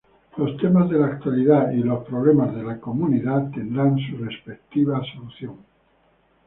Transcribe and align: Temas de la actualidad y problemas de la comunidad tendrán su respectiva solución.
Temas 0.61 0.89
de 0.89 0.97
la 0.97 1.05
actualidad 1.05 1.69
y 1.71 1.83
problemas 1.83 2.55
de 2.55 2.63
la 2.63 2.79
comunidad 2.79 3.51
tendrán 3.51 3.99
su 3.99 4.17
respectiva 4.17 4.99
solución. 5.13 5.57